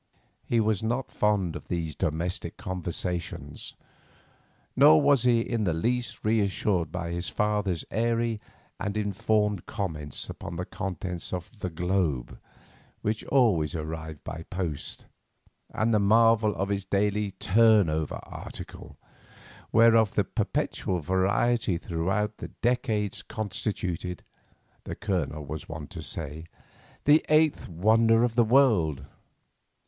[0.47, 3.75] He was not fond of these domestic conversations.
[4.75, 8.41] Nor was he in the least reassured by his father's airy
[8.79, 12.39] and informed comments upon the contents of the "Globe,"
[13.03, 15.05] which always arrived by post,
[15.71, 18.97] and the marvel of its daily "turnover" article,
[19.71, 24.23] whereof the perpetual variety throughout the decades constituted,
[24.83, 26.47] the Colonel was wont to say,
[27.05, 29.05] the eighth wonder of the world.